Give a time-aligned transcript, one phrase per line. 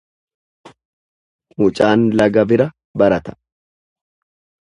[1.63, 2.67] Mucaan laga bira
[3.01, 3.35] barata.